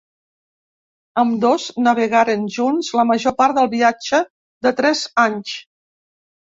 Ambdós 1.23 1.65
navegaren 1.89 2.49
junts 2.57 2.91
la 3.01 3.07
major 3.11 3.37
part 3.43 3.61
del 3.61 3.71
viatge 3.77 4.25
de 4.69 4.75
tres 4.83 5.07
anys. 5.29 5.57